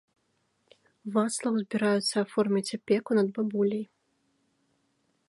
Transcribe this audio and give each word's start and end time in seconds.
Вацлаў 1.17 1.53
збіраецца 1.63 2.15
аформіць 2.25 2.75
апеку 2.79 3.11
над 3.21 3.27
бабуляй. 3.37 3.85